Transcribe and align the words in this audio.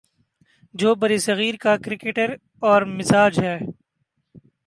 جو 0.73 0.93
برصغیر 0.95 1.55
کا 1.61 1.75
کریکٹر 1.77 2.29
اور 2.61 2.81
مزاج 2.95 3.39
ہے۔ 3.39 3.57